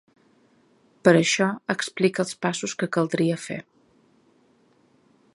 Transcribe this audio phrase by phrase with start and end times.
[1.07, 3.59] Per això explica els passos que caldria fer.